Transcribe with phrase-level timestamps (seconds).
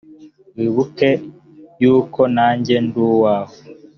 [0.55, 1.09] wibuke
[1.81, 3.55] yuko nanjye nduwawe.